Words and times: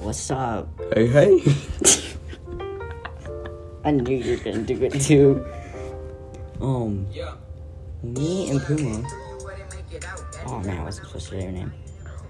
What's 0.00 0.30
up? 0.30 0.66
Hey, 0.94 1.06
hey. 1.08 1.42
I 3.84 3.90
knew 3.90 4.16
you 4.16 4.38
were 4.38 4.42
gonna 4.42 4.62
do 4.62 4.82
it 4.82 4.98
too. 4.98 5.44
Um, 6.58 7.06
yeah. 7.12 7.34
me 8.02 8.48
and 8.48 8.62
Puma. 8.62 9.06
Oh 10.46 10.60
man, 10.60 10.78
I 10.78 10.84
wasn't 10.84 11.06
supposed 11.08 11.28
to 11.28 11.32
say 11.32 11.42
your 11.42 11.52
name. 11.52 11.72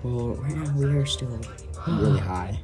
Well, 0.02 0.34
right 0.34 0.56
now 0.56 0.76
we 0.76 0.86
are 0.96 1.06
still 1.06 1.40
really 1.86 2.18
high. 2.18 2.58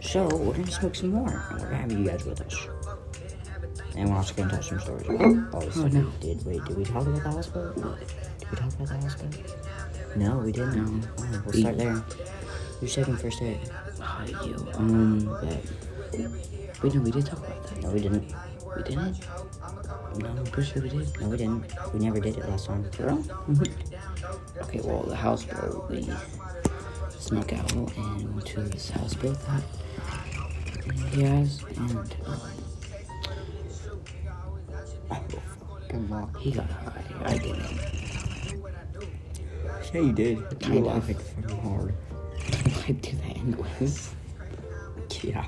So 0.00 0.28
we're 0.36 0.52
gonna 0.52 0.70
smoke 0.70 0.94
some 0.94 1.10
more, 1.10 1.44
and 1.50 1.60
we're 1.60 1.70
gonna 1.70 1.78
have 1.78 1.90
you 1.90 2.04
guys 2.04 2.24
with 2.24 2.40
us. 2.40 2.68
And 3.96 4.10
we're 4.10 4.16
also 4.16 4.32
gonna 4.34 4.50
tell 4.50 4.62
some 4.62 4.78
stories. 4.78 5.06
Oh, 5.08 5.70
still 5.70 5.88
no. 5.88 6.12
did 6.20 6.46
wait? 6.46 6.64
Did 6.66 6.76
we 6.76 6.84
talk 6.84 7.04
about 7.04 7.24
the 7.24 7.30
hospital? 7.30 7.72
Did 7.72 8.50
we 8.52 8.56
talk 8.56 8.72
about 8.74 8.88
the 8.88 8.98
hospital? 8.98 9.42
No, 10.14 10.38
we 10.38 10.52
didn't. 10.52 11.00
No. 11.00 11.08
Oh, 11.18 11.42
we'll 11.46 11.60
start 11.60 11.78
there. 11.78 12.04
Who's 12.78 12.94
taking 12.94 13.16
first 13.16 13.42
aid? 13.42 13.58
You. 14.24 14.68
Um, 14.74 15.24
but 15.26 15.62
Wait, 16.82 16.94
no, 16.94 17.00
we 17.00 17.10
did 17.10 17.26
talk 17.26 17.38
about 17.38 17.66
that. 17.66 17.82
no, 17.82 17.90
we 17.90 18.00
didn't. 18.00 18.34
We 18.76 18.82
didn't? 18.82 19.20
No, 20.18 20.28
I'm 20.28 20.44
pretty 20.46 20.70
sure 20.70 20.82
we 20.82 20.88
did. 20.90 21.20
No, 21.20 21.28
we 21.28 21.36
didn't. 21.36 21.64
We 21.92 22.00
never 22.00 22.20
did 22.20 22.36
it 22.36 22.48
last 22.48 22.66
time. 22.66 22.82
Girl? 22.96 23.22
Okay, 24.62 24.80
well, 24.84 25.02
the 25.02 25.16
houseboat, 25.16 25.90
we 25.90 26.08
snuck 27.10 27.52
out 27.52 27.72
and 27.72 28.34
went 28.34 28.46
to 28.46 28.60
this 28.62 28.90
houseboat 28.90 29.38
that 29.46 29.62
he 31.12 31.22
has, 31.22 31.62
and 31.76 32.16
um, 35.90 36.34
he 36.38 36.50
got 36.52 36.70
high. 36.70 37.04
I 37.24 37.38
didn't. 37.38 37.80
Yeah, 39.94 40.00
you 40.00 40.12
did. 40.12 40.38
You 40.68 40.80
laughed 40.80 41.06
fucking 41.12 41.58
hard. 41.60 41.94
I 42.88 42.92
do 42.92 43.16
that 43.16 43.36
anyways. 43.36 44.14
Yeah. 45.22 45.44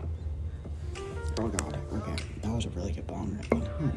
Oh 1.38 1.46
god. 1.46 1.78
Okay. 1.92 2.16
That 2.42 2.52
was 2.52 2.66
a 2.66 2.70
really 2.70 2.90
good 2.90 3.06
bomb 3.06 3.36
right 3.36 3.50
there. 3.50 3.60
Hmm. 3.60 3.90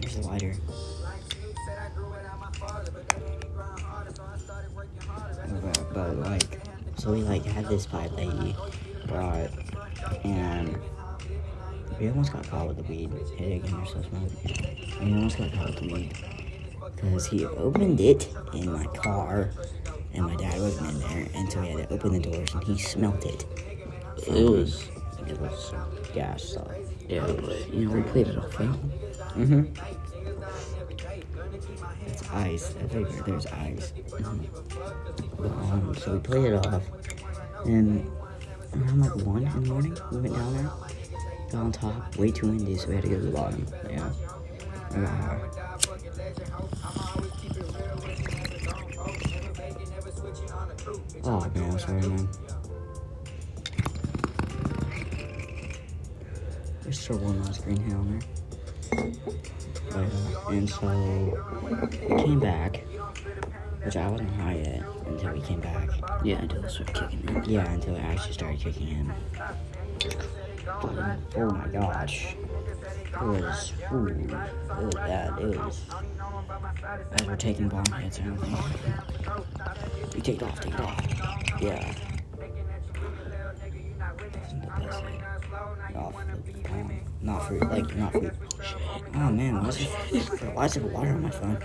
Here's 0.00 0.16
the 0.16 0.26
lighter. 0.26 0.54
But, 5.62 5.94
but 5.94 6.16
like, 6.18 6.60
so 6.96 7.12
we 7.12 7.22
like 7.22 7.44
had 7.44 7.66
this 7.66 7.86
pipe 7.86 8.16
lady 8.16 8.56
brought, 9.06 9.50
and 10.24 10.76
we 12.00 12.08
almost 12.08 12.32
got 12.32 12.48
caught 12.48 12.66
with 12.66 12.78
the 12.78 12.82
weed. 12.82 13.12
Hey, 13.36 13.56
again, 13.56 13.76
you're 13.76 13.86
so 13.86 14.02
smart. 14.02 14.30
We 15.00 15.12
almost 15.12 15.38
got 15.38 15.52
caught 15.52 15.66
with 15.66 15.78
the 15.78 15.92
weed 15.92 16.16
because 16.96 17.26
he 17.26 17.46
opened 17.46 18.00
it 18.00 18.28
in 18.52 18.72
my 18.72 18.86
car, 18.86 19.50
and 20.14 20.26
my 20.26 20.36
dad 20.36 20.60
wasn't 20.60 20.90
in 20.90 21.00
there, 21.00 21.26
and 21.34 21.50
so 21.52 21.60
we 21.60 21.68
had 21.68 21.88
to 21.88 21.94
open 21.94 22.12
the 22.12 22.20
doors, 22.20 22.54
and 22.54 22.64
he 22.64 22.78
smelt 22.78 23.24
it. 23.24 23.44
It 24.26 24.44
was, 24.48 24.88
It 25.26 25.40
was 25.40 25.72
gas 26.14 26.42
stuff. 26.44 26.68
yeah, 27.08 27.26
but, 27.26 27.72
you 27.72 27.86
know, 27.88 27.94
we 27.96 28.02
played 28.02 28.28
it 28.28 28.38
off. 28.38 28.52
Mm-hmm. 28.54 29.64
It's 32.06 32.30
ice. 32.30 32.74
Everywhere 32.80 33.22
there's 33.26 33.46
ice. 33.46 33.92
Um, 35.38 35.94
so 35.98 36.12
we 36.14 36.18
played 36.20 36.52
it 36.52 36.66
off, 36.66 36.82
and 37.64 38.10
around 38.74 39.00
like 39.00 39.14
one 39.26 39.42
in 39.46 39.62
the 39.62 39.68
morning, 39.68 39.96
we 40.10 40.18
went 40.18 40.34
down 40.34 40.54
there, 40.56 40.70
got 41.50 41.54
on 41.54 41.72
top, 41.72 42.16
way 42.16 42.30
too 42.30 42.48
windy, 42.48 42.76
so 42.76 42.88
we 42.88 42.94
had 42.94 43.04
to 43.04 43.10
go 43.10 43.16
to 43.16 43.22
the 43.22 43.30
bottom. 43.30 43.66
Yeah. 43.90 44.10
I 44.92 45.63
Oh 51.26 51.40
man, 51.54 51.70
I'm 51.70 51.78
sorry, 51.78 52.02
man. 52.02 52.28
There's 56.82 57.00
still 57.00 57.16
one 57.16 57.42
last 57.42 57.64
green 57.64 57.78
hair 57.78 57.96
on 57.96 58.10
there. 58.10 59.12
But, 59.88 59.96
uh, 59.96 60.50
and 60.50 60.68
so 60.68 61.38
we 62.10 62.22
came 62.22 62.40
back, 62.40 62.84
which 63.84 63.96
I 63.96 64.06
wasn't 64.10 64.32
high 64.32 64.56
yet 64.56 64.82
until 65.06 65.32
we 65.32 65.40
came 65.40 65.60
back. 65.60 65.88
Yeah, 66.22 66.42
until 66.42 66.62
it 66.62 66.70
started 66.70 66.94
kicking 66.94 67.36
in. 67.36 67.44
Yeah, 67.46 67.72
until 67.72 67.96
it 67.96 68.00
actually 68.00 68.32
started 68.34 68.60
kicking 68.60 68.88
in. 68.88 69.12
Oh 71.36 71.50
my 71.54 71.68
gosh. 71.68 72.36
Was, 73.22 73.72
ooh, 73.92 74.90
bad. 74.94 75.38
It 75.38 75.58
was, 75.58 75.80
as 77.12 77.26
we're 77.26 77.36
taking 77.36 77.68
bomb 77.68 77.84
hits 77.86 78.18
and 78.18 78.34
everything. 78.34 78.56
We 80.14 80.20
take 80.20 80.42
it 80.42 80.42
off, 80.42 80.60
take 80.60 80.74
it 80.74 80.80
off. 80.80 81.00
Yeah. 81.60 81.94
Isn't 84.44 84.60
the 84.60 84.66
best 84.66 85.00
hit. 85.04 85.22
Off 85.96 86.14
the. 86.14 87.00
Not 87.22 87.46
for, 87.46 87.58
like, 87.60 87.96
not 87.96 88.12
for, 88.12 88.32
oh 89.14 89.30
man, 89.30 89.62
why 89.62 89.68
is 89.68 89.80
it, 89.80 89.88
why 90.54 90.64
is 90.66 90.74
there 90.74 90.82
water 90.82 91.10
on 91.10 91.22
my 91.22 91.30
phone? 91.30 91.58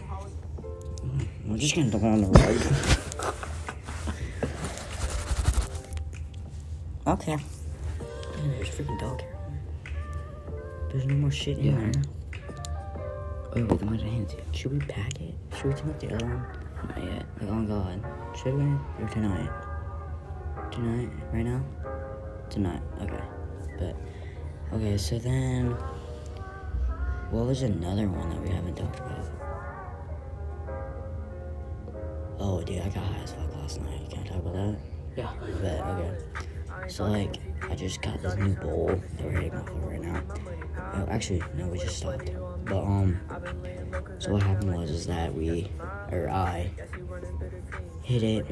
I'm 1.45 1.57
just 1.57 1.75
gonna 1.75 1.89
dump 1.89 2.03
it 2.03 2.07
on 2.07 2.21
the 2.21 2.27
rug. 2.27 3.35
Okay. 7.07 7.38
Man, 7.38 8.51
there's 8.51 8.69
a 8.69 8.71
freaking 8.71 8.99
dog 8.99 9.17
there. 9.17 9.38
There's 10.89 11.05
no 11.05 11.16
more 11.16 11.31
shit 11.31 11.57
in 11.59 11.66
Yeah. 11.66 11.72
there. 11.79 11.91
Oh, 13.55 13.63
wait, 13.63 13.69
have 13.69 14.01
handed 14.01 14.31
it. 14.39 14.44
Should 14.55 14.72
we 14.73 14.79
pack 14.79 15.19
it? 15.22 15.35
Should 15.55 15.66
we 15.67 15.73
take 15.73 15.85
out 15.85 16.00
the 16.00 16.13
other 16.16 16.25
one? 16.25 16.45
Not 16.88 17.03
yet. 17.03 17.25
Like, 17.41 17.50
oh 17.51 17.63
god. 17.66 18.05
Should 18.38 18.53
we? 18.55 18.63
Or 18.63 19.07
tonight? 19.09 19.50
Tonight? 20.72 21.09
Right 21.33 21.45
now? 21.45 21.63
Tonight. 22.50 22.81
Okay. 23.01 23.23
But, 23.77 23.95
okay, 24.73 24.97
so 24.97 25.17
then. 25.19 25.75
What 27.31 27.45
was 27.45 27.61
another 27.61 28.07
one 28.07 28.29
that 28.31 28.41
we 28.41 28.50
haven't 28.50 28.75
talked 28.75 29.00
about? 29.00 29.25
Oh, 32.39 32.61
dude, 32.63 32.81
I 32.81 32.85
got 32.89 33.03
high 33.03 33.21
as 33.23 33.33
fuck 33.33 33.56
last 33.56 33.81
night. 33.81 34.09
Can 34.09 34.19
I 34.23 34.23
talk 34.27 34.38
about 34.38 34.53
that? 34.53 34.77
Yeah. 35.16 35.29
But 35.61 35.81
okay. 35.81 36.17
So 36.88 37.06
like, 37.06 37.35
I 37.69 37.75
just 37.75 38.01
got 38.01 38.21
this 38.21 38.35
new 38.35 38.56
bowl 38.56 38.88
that 38.88 39.25
we're 39.25 39.31
hitting 39.31 39.56
off 39.59 39.69
of 39.69 39.83
right 39.85 40.01
now. 40.01 40.23
Oh, 40.94 41.07
actually, 41.09 41.44
no, 41.55 41.67
we 41.67 41.79
just 41.79 41.97
stopped. 41.97 42.31
But 42.66 42.83
um, 42.83 43.19
so 44.19 44.33
what 44.33 44.44
happened 44.44 44.75
was 44.75 44.89
is 44.89 45.05
that 45.07 45.33
we, 45.33 45.72
or 46.11 46.29
I, 46.29 46.72
hit 48.03 48.23
it, 48.23 48.45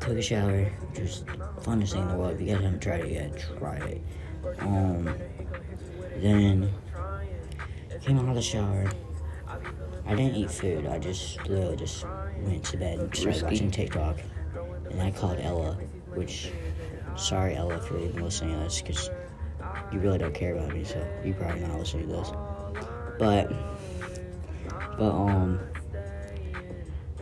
took 0.00 0.16
a 0.16 0.22
shower, 0.22 0.70
just 0.94 1.26
funnest 1.60 1.92
thing 1.92 2.02
in 2.02 2.08
the 2.08 2.16
world. 2.16 2.34
If 2.34 2.40
you 2.40 2.46
guys 2.48 2.62
haven't 2.62 2.80
tried 2.80 3.00
it 3.00 3.12
yet, 3.12 3.44
try 3.58 3.76
it. 3.76 4.02
Um, 4.60 5.14
then 6.16 6.72
came 8.02 8.18
out 8.18 8.28
of 8.28 8.34
the 8.34 8.42
shower. 8.42 8.90
I 10.06 10.14
didn't 10.14 10.34
eat 10.34 10.50
food. 10.50 10.86
I 10.86 10.98
just 10.98 11.38
literally 11.48 11.76
just 11.76 12.04
went 12.40 12.64
to 12.64 12.76
bed 12.76 12.98
and 12.98 13.14
started 13.14 13.42
watching 13.44 13.70
TikTok. 13.70 14.18
And 14.90 15.00
I 15.00 15.10
called 15.10 15.38
Ella, 15.40 15.74
which, 16.14 16.50
sorry 17.16 17.54
Ella 17.54 17.80
for 17.80 17.98
even 17.98 18.22
listening 18.22 18.54
to 18.54 18.64
this, 18.64 18.82
because 18.82 19.10
you 19.92 20.00
really 20.00 20.18
don't 20.18 20.34
care 20.34 20.54
about 20.54 20.74
me, 20.74 20.84
so 20.84 21.06
you 21.24 21.34
probably 21.34 21.60
not 21.60 21.78
listening 21.78 22.08
to 22.08 22.14
this. 22.14 22.30
But, 23.18 23.52
but 24.98 25.10
um, 25.10 25.60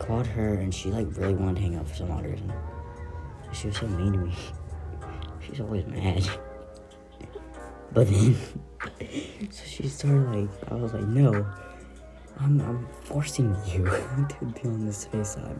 called 0.01 0.25
her 0.27 0.55
and 0.55 0.73
she 0.73 0.89
like 0.89 1.07
really 1.17 1.35
wanted 1.35 1.57
to 1.57 1.61
hang 1.61 1.75
out 1.75 1.87
for 1.87 1.95
some 1.95 2.11
odd 2.11 2.25
reason. 2.25 2.51
She 3.53 3.67
was 3.67 3.77
so 3.77 3.87
mean 3.87 4.13
to 4.13 4.19
me. 4.19 4.33
She's 5.47 5.59
always 5.59 5.85
mad. 5.85 6.27
But 7.93 8.07
then, 8.09 8.35
so 9.51 9.63
she 9.65 9.87
started 9.87 10.29
like, 10.31 10.71
I 10.71 10.75
was 10.75 10.93
like, 10.93 11.03
no, 11.03 11.45
I'm, 12.39 12.61
I'm 12.61 12.87
forcing 13.03 13.55
you 13.67 13.85
to 13.85 14.45
be 14.45 14.67
on 14.67 14.85
this 14.85 15.05
FaceTime. 15.05 15.59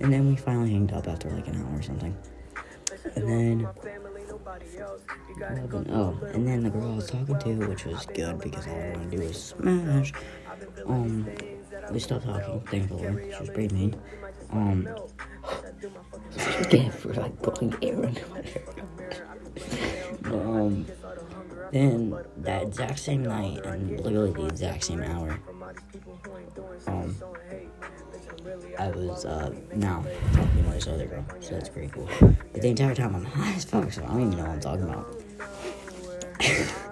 And 0.00 0.12
then 0.12 0.28
we 0.28 0.36
finally 0.36 0.70
hanged 0.70 0.92
up 0.92 1.08
after 1.08 1.30
like 1.30 1.48
an 1.48 1.56
hour 1.56 1.78
or 1.78 1.82
something. 1.82 2.16
And 3.14 3.28
then? 3.28 3.68
Oh, 5.90 6.18
and 6.32 6.46
then 6.46 6.62
the 6.62 6.70
girl 6.70 6.92
I 6.92 6.96
was 6.96 7.10
talking 7.10 7.38
to, 7.38 7.54
which 7.68 7.84
was 7.84 8.06
good 8.06 8.38
because 8.40 8.66
all 8.66 8.74
I 8.74 8.90
wanted 8.90 9.10
to 9.10 9.16
do 9.16 9.26
was 9.26 9.42
smash. 9.42 10.12
Um, 10.86 11.28
we 11.90 12.00
stopped 12.00 12.24
talking, 12.24 12.60
thankfully. 12.60 13.32
She 13.32 13.40
was 13.40 13.50
pretty 13.50 13.74
mean. 13.74 13.96
Um, 14.50 14.88
Again, 16.60 16.90
for 16.90 17.12
like 17.14 17.40
pulling 17.42 17.74
air 17.82 18.02
into 18.02 18.26
my 18.30 18.42
hair. 18.42 18.62
um, 20.24 20.86
then 21.72 22.16
that 22.38 22.62
exact 22.62 22.98
same 22.98 23.24
night 23.24 23.64
and 23.64 24.00
literally 24.00 24.32
the 24.32 24.46
exact 24.46 24.84
same 24.84 25.02
hour, 25.02 25.38
um, 26.86 27.16
I 28.78 28.88
was 28.88 29.24
uh 29.24 29.54
now 29.74 30.04
talking 30.32 30.64
to 30.64 30.70
this 30.70 30.86
other 30.86 31.06
girl, 31.06 31.24
so 31.40 31.54
that's 31.54 31.68
pretty 31.68 31.88
cool. 31.88 32.08
But 32.20 32.62
the 32.62 32.68
entire 32.68 32.94
time 32.94 33.14
I'm 33.14 33.24
high 33.24 33.54
as 33.54 33.64
fuck, 33.64 33.92
so 33.92 34.02
I 34.04 34.06
don't 34.06 34.20
even 34.22 34.36
know 34.36 34.44
what 34.44 34.50
I'm 34.50 34.60
talking 34.60 34.84
about. 34.84 35.22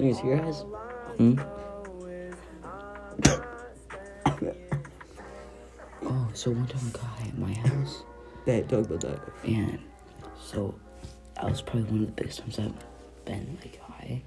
you 0.00 0.14
see 0.14 0.26
your 0.26 0.44
eyes? 0.44 0.64
Hmm? 1.16 1.38
Oh, 6.10 6.28
so 6.32 6.52
one 6.52 6.66
time 6.68 6.80
I 6.86 6.90
got 6.90 7.02
high 7.02 7.26
at 7.26 7.36
my 7.38 7.52
house, 7.52 8.04
Bet, 8.46 8.68
talk 8.68 8.86
about 8.86 9.00
that. 9.00 9.20
And 9.44 9.80
so 10.40 10.74
that 11.34 11.44
was 11.44 11.60
probably 11.60 11.82
one 11.82 12.00
of 12.02 12.06
the 12.06 12.12
biggest 12.12 12.38
times 12.38 12.58
I've 12.58 12.72
been 13.24 13.58
like 13.60 13.78
high. 13.80 14.22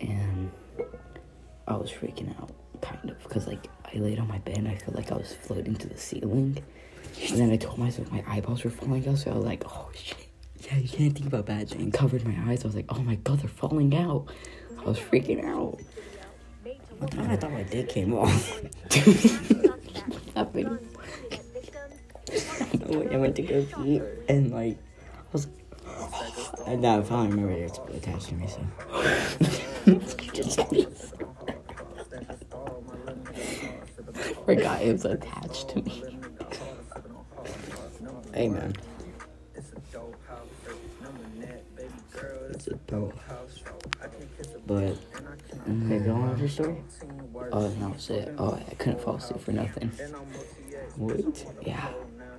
And 0.00 0.50
I 1.68 1.76
was 1.76 1.90
freaking 1.92 2.36
out, 2.40 2.50
kind 2.84 3.10
of, 3.10 3.22
because 3.22 3.46
like 3.46 3.68
I 3.92 3.98
laid 3.98 4.18
on 4.18 4.28
my 4.28 4.38
bed 4.38 4.58
and 4.58 4.68
I 4.68 4.76
felt 4.76 4.94
like 4.96 5.10
I 5.10 5.16
was 5.16 5.32
floating 5.34 5.74
to 5.76 5.88
the 5.88 5.98
ceiling. 5.98 6.62
And 7.28 7.38
then 7.38 7.50
I 7.50 7.56
told 7.56 7.78
myself 7.78 8.10
my 8.10 8.24
eyeballs 8.28 8.64
were 8.64 8.70
falling 8.70 9.06
out, 9.08 9.18
so 9.18 9.30
I 9.30 9.34
was 9.34 9.44
like, 9.44 9.64
oh 9.66 9.90
shit. 9.94 10.16
Yeah, 10.66 10.78
you 10.78 10.88
can't 10.88 11.14
think 11.14 11.26
about 11.26 11.46
bad 11.46 11.60
And 11.60 11.70
things. 11.70 11.94
covered 11.94 12.24
my 12.24 12.36
eyes. 12.50 12.64
I 12.64 12.68
was 12.68 12.74
like, 12.74 12.86
oh 12.88 13.00
my 13.02 13.16
god, 13.16 13.40
they're 13.40 13.48
falling 13.48 13.94
out. 13.96 14.26
I 14.78 14.84
was 14.84 14.98
freaking 14.98 15.44
out. 15.44 15.80
I 17.02 17.36
thought 17.36 17.52
my 17.52 17.62
dick 17.64 17.88
came 17.90 18.14
off. 18.14 18.60
Happened. 20.34 20.78
I 23.12 23.16
went 23.16 23.36
to 23.36 23.42
go 23.42 23.64
pee 23.76 24.00
and 24.28 24.50
like 24.50 24.76
I 24.76 25.32
was 25.32 25.46
and 26.66 26.82
now 26.82 26.98
I 26.98 27.02
finally 27.02 27.30
remember 27.30 27.52
it's 27.52 27.78
attached 27.94 28.28
to 28.28 28.34
me 28.34 28.48
so 28.48 28.60
Forgot 34.44 34.82
it 34.82 34.92
was 34.92 35.04
attached 35.04 35.70
to 35.70 35.82
me. 35.82 36.04
Hey 38.34 38.48
man. 38.48 38.74
It's 42.50 42.68
a 42.68 42.74
dope 42.86 43.18
But 44.66 44.96
okay, 45.68 45.98
go 45.98 46.14
on 46.14 46.30
with 46.30 46.40
your 46.40 46.48
story. 46.48 46.76
Oh, 47.52 47.66
and 47.66 47.82
that 47.82 47.90
was 47.90 48.10
it. 48.10 48.34
Oh, 48.38 48.54
I 48.54 48.74
couldn't 48.74 49.00
fall 49.00 49.16
asleep 49.16 49.40
for 49.40 49.52
nothing. 49.52 49.90
What? 50.96 51.46
Yeah, 51.62 51.88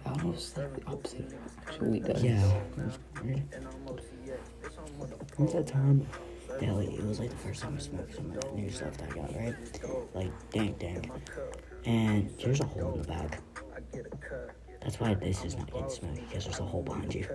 I 0.05 0.09
almost 0.09 0.57
like 0.57 0.75
the 0.75 0.91
opposite. 0.91 1.33
Actually, 1.67 1.99
does. 1.99 2.23
Yeah. 2.23 2.41
When's 5.37 5.53
that 5.53 5.67
time? 5.67 6.07
It 6.61 7.03
was 7.05 7.19
like 7.19 7.29
the 7.29 7.35
first 7.37 7.61
time 7.61 7.75
I 7.75 7.79
smoked 7.79 8.15
some 8.15 8.31
of 8.31 8.39
the 8.39 8.51
new 8.51 8.69
stuff 8.69 8.97
that 8.97 9.11
I 9.11 9.15
got, 9.15 9.35
right? 9.35 9.55
Like, 10.13 10.51
dank, 10.51 10.79
dank. 10.79 11.11
And 11.85 12.31
here's 12.37 12.59
a 12.59 12.65
hole 12.65 12.93
in 12.93 13.01
the 13.01 13.07
back. 13.07 13.41
That's 14.81 14.99
why 14.99 15.13
this 15.15 15.43
is 15.43 15.57
not 15.57 15.71
getting 15.71 15.89
smoky, 15.89 16.21
because 16.21 16.45
there's 16.45 16.59
a 16.59 16.63
hole 16.63 16.83
behind 16.83 17.13
you. 17.13 17.27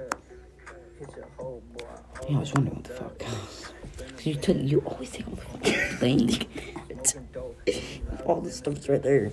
Yeah, 2.28 2.36
I 2.36 2.40
was 2.40 2.52
wondering 2.52 2.76
what 2.76 2.84
the 2.84 2.94
fuck. 2.94 4.26
you 4.26 4.34
took, 4.34 4.56
you 4.58 4.80
always 4.80 5.10
take 5.10 5.26
all 5.28 5.36
the. 5.60 6.46
All 8.26 8.40
this 8.40 8.56
stuff's 8.56 8.88
right 8.88 9.02
there. 9.02 9.30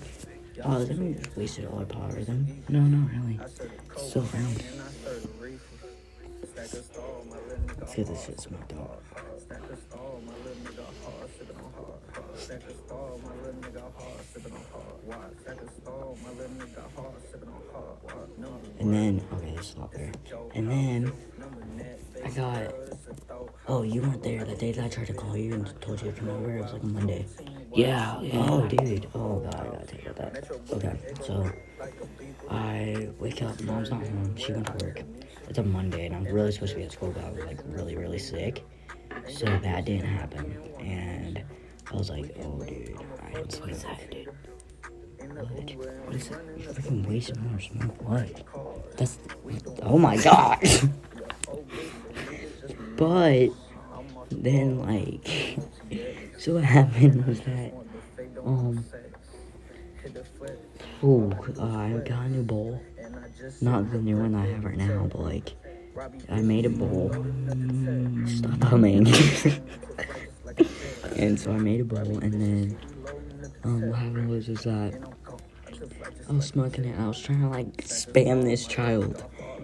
Oh, 0.63 0.83
then 0.83 0.99
we 0.99 1.13
just 1.13 1.35
wasted 1.37 1.65
all 1.65 1.79
our 1.79 1.85
power 1.85 2.11
then. 2.23 2.63
No, 2.69 2.79
no, 2.79 3.07
really. 3.13 3.39
It's 3.91 4.09
still 4.09 4.25
around. 4.33 4.63
Let's 6.57 7.93
get 7.95 8.07
this 8.07 8.25
shit 8.25 8.41
smoked 8.41 8.73
out. 8.73 8.99
And 18.79 18.93
then, 18.93 19.21
okay, 19.33 19.53
let's 19.55 19.67
stop 19.67 19.93
there. 19.93 20.11
And 20.55 20.71
then, 20.71 21.11
I 22.25 22.29
got, 22.31 22.73
oh, 23.67 23.83
you 23.83 24.01
weren't 24.01 24.23
there 24.23 24.43
that 24.43 24.57
day 24.57 24.71
that 24.71 24.83
I 24.83 24.87
tried 24.87 25.07
to 25.07 25.13
call 25.13 25.37
you 25.37 25.53
and 25.53 25.81
told 25.81 26.01
you 26.01 26.11
to 26.11 26.17
come 26.17 26.29
over. 26.29 26.57
It 26.57 26.61
was 26.63 26.73
like 26.73 26.83
Monday. 26.83 27.25
Yeah, 27.77 28.19
yeah. 28.21 28.45
Oh, 28.49 28.67
dude. 28.67 29.07
Oh, 29.13 29.37
God, 29.37 29.55
I 29.55 29.69
gotta 29.69 29.85
take 29.85 30.15
that. 30.15 30.49
Okay, 30.71 30.97
so 31.23 31.47
I 32.49 33.07
wake 33.19 33.43
up, 33.43 33.61
mom's 33.61 33.91
not 33.91 34.01
home. 34.01 34.35
She 34.35 34.51
went 34.51 34.65
to 34.65 34.83
work. 34.83 35.03
It's 35.47 35.59
a 35.59 35.63
Monday, 35.63 36.07
and 36.07 36.15
I'm 36.15 36.23
really 36.23 36.51
supposed 36.51 36.71
to 36.71 36.79
be 36.79 36.85
at 36.85 36.91
school, 36.91 37.11
but 37.11 37.23
I 37.23 37.29
was 37.29 37.45
like 37.45 37.59
really, 37.67 37.95
really 37.95 38.17
sick. 38.17 38.65
So 39.29 39.45
that 39.45 39.85
didn't 39.85 40.07
happen. 40.07 40.57
And 40.79 41.43
I 41.91 41.95
was 41.95 42.09
like, 42.09 42.35
oh, 42.43 42.63
dude, 42.63 42.97
I 43.21 43.37
am 43.37 43.47
so 43.47 43.65
excited, 43.65 44.09
dude. 44.09 44.29
What? 45.35 45.75
What 46.07 46.15
is 46.15 46.29
it? 46.29 46.37
You 46.57 46.69
freaking 46.69 47.05
wasting 47.05 47.47
more 47.47 47.59
smoke. 47.59 48.09
What? 48.09 48.43
That's. 48.97 49.19
Oh 49.83 49.99
my 49.99 50.17
god! 50.17 50.57
but 52.97 53.49
then, 54.31 54.79
like, 54.79 55.59
so 56.47 56.53
what 56.53 56.63
happened 56.63 57.25
was 57.25 57.41
that, 57.41 57.73
um, 58.45 58.85
oh, 61.03 61.29
uh, 61.59 61.77
I 61.77 62.01
got 62.05 62.23
a 62.23 62.29
new 62.29 62.43
bowl. 62.43 62.81
Not 63.59 63.91
the 63.91 63.97
new 63.97 64.15
one 64.15 64.33
I 64.33 64.45
have 64.45 64.63
right 64.63 64.77
now, 64.77 65.09
but 65.11 65.19
like, 65.19 65.55
I 66.29 66.39
made 66.39 66.65
a 66.65 66.69
bowl. 66.69 67.11
Stop 68.27 68.63
humming. 68.63 69.07
and 71.17 71.37
so 71.37 71.51
I 71.51 71.57
made 71.57 71.81
a 71.81 71.83
bowl, 71.83 72.17
and 72.19 72.33
then, 72.33 72.79
um, 73.65 73.89
what 73.89 73.99
happened 73.99 74.29
was 74.29 74.47
is 74.47 74.61
that 74.61 74.97
I 76.29 76.31
was 76.31 76.45
smoking 76.45 76.85
it. 76.85 76.97
I 76.97 77.09
was 77.09 77.19
trying 77.19 77.41
to 77.41 77.49
like 77.49 77.75
spam 77.79 78.45
this 78.45 78.65
child 78.65 79.21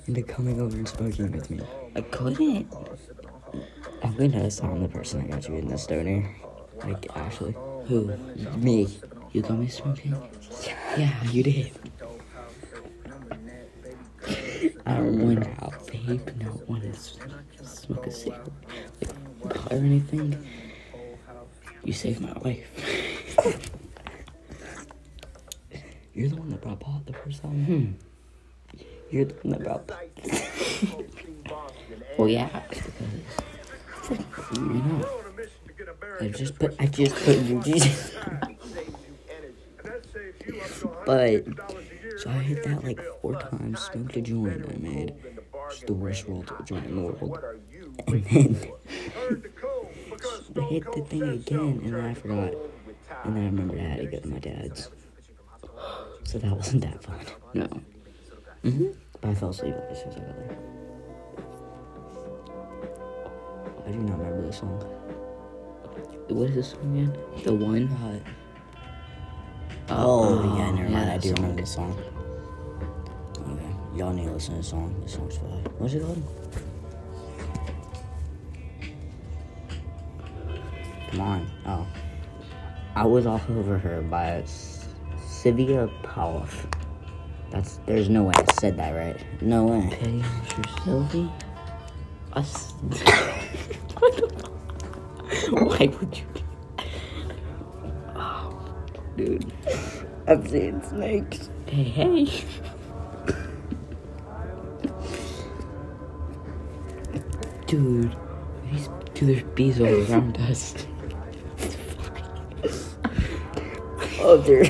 into 0.07 0.21
coming 0.21 0.59
over 0.59 0.75
and 0.75 0.89
smoking 0.89 1.31
with 1.31 1.49
me. 1.49 1.61
I 1.95 2.01
couldn't. 2.01 2.67
I'm 4.03 4.17
gonna 4.17 4.51
sound 4.51 4.83
the 4.83 4.89
person 4.89 5.21
that 5.21 5.31
got 5.31 5.47
you 5.47 5.55
in 5.55 5.69
the 5.69 5.77
stoner, 5.77 6.29
like 6.85 7.07
Ashley. 7.15 7.55
Who? 7.87 8.15
Me. 8.57 8.87
You 9.31 9.41
got 9.41 9.57
me 9.57 9.67
smoking? 9.67 10.15
Yeah, 10.97 11.11
you 11.25 11.43
did. 11.43 11.71
I 14.85 14.97
don't 14.97 15.19
want 15.19 15.43
to 15.43 15.49
vape, 15.91 16.35
not 16.41 16.69
want 16.69 16.83
to 16.83 16.93
smoke 17.65 18.07
a 18.07 18.11
cigarette, 18.11 18.47
like 19.43 19.71
or 19.71 19.75
anything. 19.75 20.45
You 21.83 21.93
saved 21.93 22.21
my 22.21 22.33
life. 22.41 22.67
You're 26.13 26.29
the 26.29 26.35
one 26.35 26.49
that 26.49 26.61
brought 26.61 26.79
pot 26.79 27.05
the 27.05 27.13
first 27.13 27.41
time. 27.41 27.65
hmm. 27.65 28.77
You're 29.09 29.25
the 29.25 29.33
one 29.41 29.51
that 29.53 29.63
brought 29.63 29.87
pot. 29.87 30.03
Well, 32.17 32.27
yeah. 32.27 32.61
You 34.53 34.59
know. 34.59 35.22
I 36.23 36.29
just 36.29 36.57
put. 36.57 36.73
I 36.79 36.85
just 36.85 37.15
put. 37.15 37.37
But 41.05 41.45
so 42.17 42.29
I 42.29 42.39
hit 42.39 42.63
that 42.63 42.83
like 42.83 43.01
four 43.21 43.35
times. 43.35 43.81
Smoked 43.81 44.15
a 44.15 44.21
joint 44.21 44.65
I 44.69 44.77
made. 44.77 45.13
It's 45.69 45.81
the 45.81 45.93
worst 45.93 46.27
roll 46.27 46.43
to 46.43 46.63
joint 46.63 46.85
in 46.85 46.95
the 46.95 47.01
world. 47.01 47.39
And 48.07 48.25
then 48.25 48.73
I 50.57 50.61
hit 50.61 50.91
the 50.91 51.01
thing 51.01 51.23
again, 51.23 51.81
and 51.83 51.93
then 51.93 52.05
I 52.05 52.13
forgot. 52.13 52.53
And 53.23 53.35
then 53.35 53.43
I 53.43 53.45
remembered 53.45 53.79
I 53.79 53.83
had 53.83 53.99
to 53.99 54.05
go 54.05 54.19
to 54.19 54.27
my 54.27 54.39
dad's. 54.39 54.89
So 56.23 56.39
that 56.39 56.55
wasn't 56.55 56.83
that 56.83 57.03
fun. 57.03 57.19
No. 57.53 57.67
Mm-hmm. 58.63 58.87
But 59.21 59.29
I 59.29 59.35
fell 59.35 59.49
asleep 59.49 59.75
as 59.91 59.99
soon 59.99 60.09
as 60.09 60.15
I 60.15 60.19
got 60.21 60.35
there. 60.37 60.57
I 63.85 63.91
do 63.91 63.97
not 63.99 64.17
remember 64.17 64.41
this 64.47 64.57
song. 64.57 65.02
What 66.29 66.49
is 66.49 66.55
this 66.55 66.71
song 66.71 66.97
again? 66.97 67.17
The 67.43 67.53
one? 67.53 67.89
Oh, 69.89 70.39
oh, 70.39 70.57
yeah, 70.57 70.71
never 70.71 70.89
mind. 70.89 71.09
I 71.09 71.17
do 71.17 71.29
song. 71.29 71.35
remember 71.35 71.61
this 71.61 71.73
song. 71.73 71.97
Okay, 73.39 73.97
y'all 73.97 74.13
need 74.13 74.25
to 74.25 74.31
listen 74.31 74.51
to 74.55 74.57
this 74.61 74.69
song. 74.69 74.95
This 75.01 75.13
song's 75.13 75.37
fire. 75.37 75.47
What's 75.77 75.93
it 75.93 76.01
called? 76.01 76.23
Come 81.11 81.21
on. 81.21 81.47
Oh. 81.65 81.87
I 82.95 83.05
was 83.05 83.25
off 83.27 83.49
over 83.49 83.77
her 83.77 84.01
by 84.01 84.43
Sivia 85.17 85.91
Pawlov. 86.03 86.51
That's 87.51 87.77
there's 87.85 88.09
no 88.09 88.23
way 88.23 88.33
I 88.35 88.51
said 88.53 88.77
that 88.77 88.91
right. 88.91 89.41
No 89.41 89.65
way. 89.65 89.89
Mr. 89.91 90.83
Sylvie? 90.85 91.31
Us. 92.33 92.73
Why 95.73 95.87
would 95.87 96.15
you? 96.15 96.25
Oh, 98.15 98.75
dude. 99.17 99.51
I've 100.27 100.47
seen 100.47 100.83
snakes. 100.83 101.49
Hey, 101.65 101.83
hey. 101.83 102.45
Dude, 107.65 108.15
these 108.71 108.87
dude, 109.15 109.29
there's 109.29 109.43
bees 109.55 109.81
all 109.81 109.87
around 109.87 110.37
us. 110.41 110.75
Oh, 114.19 114.39
dude. 114.45 114.67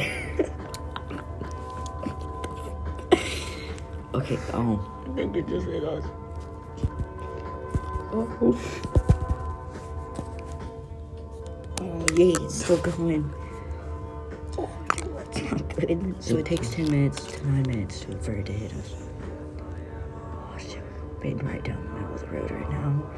okay, 4.14 4.38
um, 4.54 4.80
I 5.06 5.16
think 5.16 5.36
it 5.36 5.48
just 5.50 5.66
hit 5.68 5.84
us. 5.84 6.06
Oh. 8.14 9.00
Oh, 12.14 12.16
yeah, 12.16 12.36
it's 12.42 12.64
still 12.64 12.78
going. 12.78 13.34
Oh, 14.58 14.70
that's 15.16 15.42
not 15.42 15.76
good. 15.76 16.16
So 16.20 16.38
it 16.38 16.46
takes 16.46 16.70
10 16.70 16.92
minutes 16.92 17.26
to 17.26 17.48
9 17.48 17.64
minutes 17.64 18.02
to- 18.02 18.18
for 18.20 18.34
it 18.34 18.46
to 18.46 18.52
hit 18.54 18.72
us. 18.74 18.96
been 21.22 21.38
right 21.38 21.64
down 21.64 21.82
the 21.86 21.90
middle 21.94 22.14
of 22.14 22.20
the 22.20 22.28
road 22.28 22.52
right 22.52 22.70
now. 22.70 23.10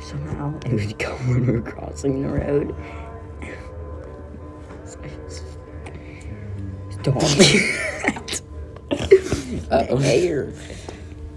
Somehow 0.00 0.58
it 0.64 0.72
would 0.72 0.98
go 0.98 1.10
when 1.28 1.46
we're 1.46 1.60
crossing 1.60 2.22
the 2.22 2.28
road. 2.28 2.74
Stop. 6.90 7.22
Uh, 9.70 9.86
air. 10.02 10.52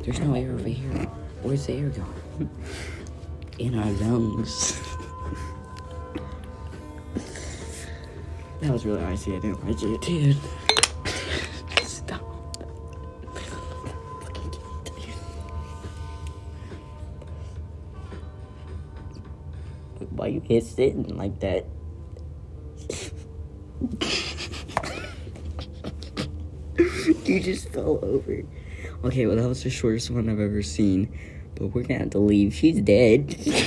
There's 0.03 0.19
no 0.19 0.33
air 0.33 0.53
over 0.53 0.67
here. 0.67 0.89
Where's 1.43 1.67
the 1.67 1.73
air 1.73 1.89
going? 1.89 2.49
In 3.59 3.77
our 3.77 3.91
lungs. 3.91 4.79
That 8.63 8.71
was 8.71 8.85
really 8.85 9.03
icy. 9.03 9.35
I 9.35 9.39
didn't 9.39 9.65
like 9.65 9.83
it. 9.83 10.01
Dude. 10.01 10.37
Stop. 11.83 12.21
Why 20.11 20.27
you 20.27 20.39
hit 20.41 20.63
sitting 20.63 21.17
like 21.17 21.39
that? 21.41 21.65
you 27.25 27.39
just 27.41 27.69
fell 27.69 27.99
over. 28.01 28.43
Okay, 29.03 29.25
well 29.25 29.35
that 29.35 29.47
was 29.47 29.63
the 29.63 29.69
shortest 29.69 30.09
one 30.09 30.29
I've 30.29 30.39
ever 30.39 30.61
seen. 30.61 31.11
But 31.55 31.67
we're 31.67 31.83
gonna 31.83 31.99
have 31.99 32.11
to 32.11 32.19
leave. 32.19 32.53
She's 32.53 32.79
dead. 32.79 33.35